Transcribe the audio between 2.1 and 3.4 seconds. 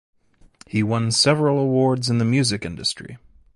the music industry.